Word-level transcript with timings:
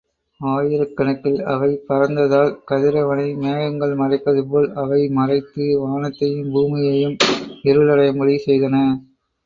ஆயிரக்கணக்கில் 0.41 1.37
அவை 1.45 1.69
பறந்ததால், 1.89 2.57
கதிரவனை 2.71 3.27
மேகங்கள் 3.37 3.95
மறைப்பது 3.95 4.43
போல், 4.47 4.69
அவை 4.75 5.01
மறைத்து, 5.11 5.65
வானத்தையும் 5.79 6.51
பூமியையும் 6.51 7.17
இருளடையும்படி 7.63 8.37
செய்தன. 8.47 8.75